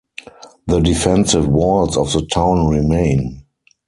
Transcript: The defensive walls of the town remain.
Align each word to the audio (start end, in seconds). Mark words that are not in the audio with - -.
The 0.65 0.79
defensive 0.79 1.47
walls 1.47 1.95
of 1.95 2.11
the 2.11 2.25
town 2.25 2.69
remain. 2.69 3.43